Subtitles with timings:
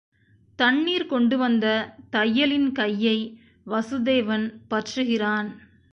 [0.59, 1.95] தண்ணீர் கொண்டு வந்த
[2.11, 3.17] தையலின் கையை
[3.67, 5.49] வசுதேவன் பற்றுகிறான்.